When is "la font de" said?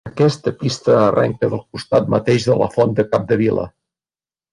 2.63-3.07